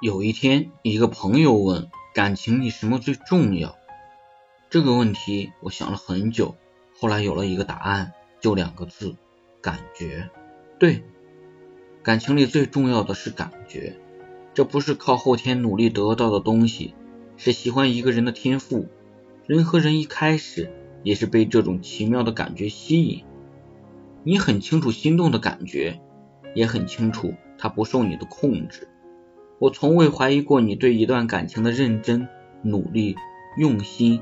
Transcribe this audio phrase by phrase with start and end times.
[0.00, 3.76] 有一天，一个朋友问：“感情里什么最重要？”
[4.70, 6.54] 这个问题我想了很久，
[6.96, 9.16] 后来有了一个答案，就两个字：
[9.60, 10.30] 感觉。
[10.78, 11.02] 对，
[12.04, 13.96] 感情里最重要的是感觉，
[14.54, 16.94] 这不是靠后天努力得到的东西，
[17.36, 18.86] 是喜欢一个人的天赋。
[19.48, 20.70] 人和人一开始
[21.02, 23.24] 也是被这种奇妙的感觉吸引，
[24.22, 26.00] 你很清楚心动的感觉，
[26.54, 28.86] 也很清楚它不受你的控制。
[29.58, 32.28] 我从未怀疑过你对一段感情的认真、
[32.62, 33.16] 努力、
[33.56, 34.20] 用心，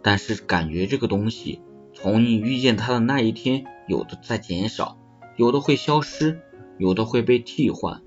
[0.00, 1.60] 但是感觉这个东西，
[1.92, 4.96] 从你遇见他的那一天，有的在减少，
[5.36, 6.38] 有的会消失，
[6.78, 8.00] 有的会被替换。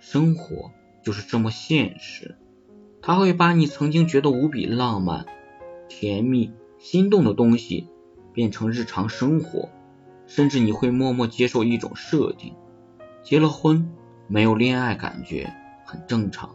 [0.00, 0.72] 生活
[1.04, 2.36] 就是这么现实，
[3.00, 5.26] 他会把你曾经觉得无比浪漫、
[5.88, 7.86] 甜蜜、心动的东西
[8.32, 9.68] 变成日常生活，
[10.26, 12.54] 甚至你会默默接受一种设定：
[13.22, 13.88] 结了婚
[14.26, 15.54] 没有恋爱感觉。
[15.90, 16.50] 很正常，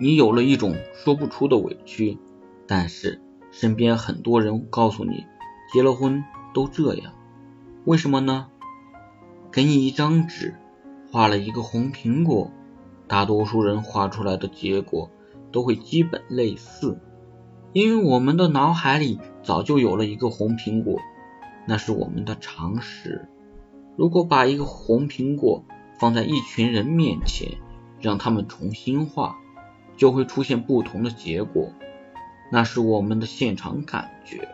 [0.00, 2.16] 你有了一种说不出的委屈，
[2.68, 3.20] 但是
[3.50, 5.24] 身边很多人告诉你，
[5.72, 6.22] 结了婚
[6.54, 7.14] 都这样，
[7.84, 8.46] 为什么呢？
[9.50, 10.54] 给你一张纸，
[11.10, 12.52] 画了一个红苹果，
[13.08, 15.10] 大多数人画出来的结果
[15.50, 17.00] 都会基本类似，
[17.72, 21.00] 因为我们的脑海里早就有了一个红苹果，
[21.66, 23.26] 那是我们的常识。
[23.96, 25.64] 如果把一个红苹果
[25.98, 27.58] 放在一群人面前，
[28.04, 29.38] 让他们重新画，
[29.96, 31.72] 就会出现不同的结果。
[32.52, 34.46] 那是我们的现场感觉。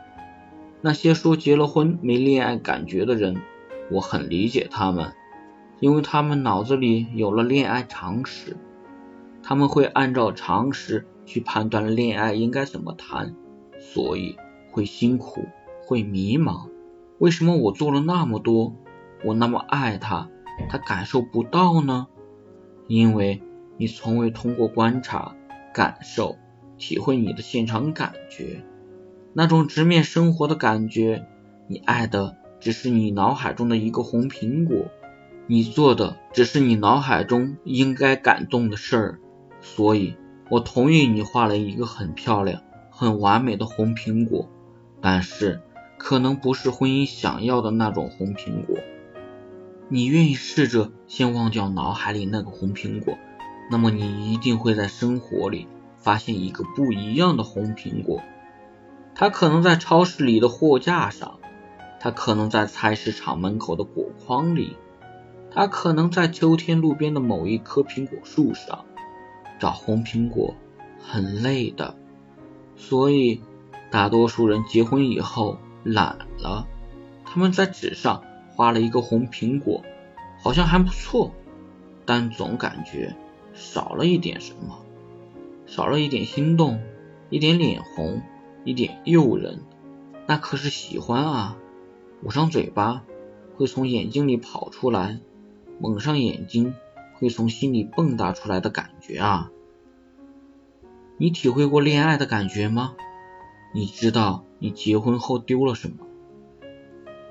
[0.80, 3.42] 那些说结了婚没恋爱感觉的人，
[3.90, 5.12] 我很理解他们，
[5.80, 8.56] 因为他们脑子里有了恋爱常识，
[9.42, 13.34] 他们会按照常识去判断恋爱应该怎么谈，
[13.80, 14.36] 所以
[14.70, 15.44] 会辛苦，
[15.84, 16.68] 会迷茫。
[17.18, 18.76] 为什么我做了那么多，
[19.24, 20.28] 我那么爱他，
[20.68, 22.06] 他感受不到呢？
[22.90, 23.40] 因为
[23.76, 25.36] 你从未通过观察、
[25.72, 26.36] 感受、
[26.76, 28.64] 体会你的现场感觉，
[29.32, 31.24] 那种直面生活的感觉。
[31.68, 34.88] 你爱的只是你脑海中的一个红苹果，
[35.46, 39.20] 你做的只是你脑海中应该感动的事儿。
[39.60, 40.16] 所以，
[40.48, 44.48] 我同意你画了一个很漂亮、很完美的红苹果，
[45.00, 45.60] 但是
[45.96, 48.76] 可能不是婚姻想要的那种红苹果。
[49.92, 53.18] 你愿意试着先忘掉脑海里那个红苹果，
[53.72, 58.22] 那么你一定会在生活里发现一个不一样的红苹果。
[59.16, 61.40] 它可能在超市里的货架上，
[61.98, 64.76] 它可能在菜市场门口的果筐里，
[65.50, 68.84] 它可能在秋天路边的某一棵苹果树上。
[69.58, 70.54] 找红苹果
[71.00, 71.96] 很累的，
[72.76, 73.42] 所以
[73.90, 76.68] 大多数人结婚以后懒了，
[77.24, 78.22] 他们在纸上。
[78.60, 79.82] 画了一个红苹果，
[80.38, 81.32] 好像还不错，
[82.04, 83.16] 但总感觉
[83.54, 84.84] 少了一点什么，
[85.64, 86.78] 少了一点心动，
[87.30, 88.20] 一点脸红，
[88.66, 89.62] 一点诱人。
[90.26, 91.56] 那可是喜欢啊！
[92.22, 93.02] 捂上嘴巴
[93.56, 95.20] 会从眼睛里跑出来，
[95.78, 96.74] 蒙上眼睛
[97.14, 99.50] 会从心里蹦跶出来的感觉啊！
[101.16, 102.94] 你体会过恋爱的感觉吗？
[103.72, 106.06] 你知道你结婚后丢了什么？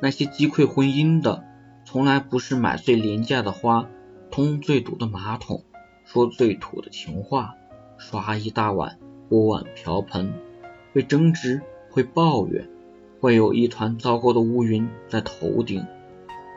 [0.02, 1.44] 那些击溃婚姻的，
[1.86, 3.88] 从来不是买最廉价的花，
[4.32, 5.64] 通最堵的马桶，
[6.06, 7.56] 说最土的情话，
[7.98, 10.34] 刷一大碗锅碗瓢盆，
[10.94, 11.62] 会争执，
[11.92, 12.70] 会抱怨，
[13.20, 15.86] 会有一团糟糕的乌云在头顶，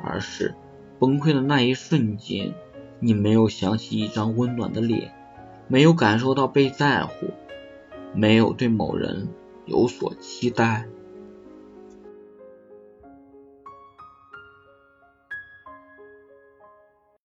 [0.05, 0.55] 而是
[0.99, 2.55] 崩溃的那一瞬间，
[3.01, 5.13] 你没有想起一张温暖的脸，
[5.67, 7.13] 没有感受到被在乎，
[8.15, 9.29] 没有对某人
[9.67, 10.87] 有所期待。